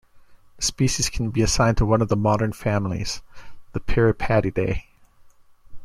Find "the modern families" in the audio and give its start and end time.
2.07-3.21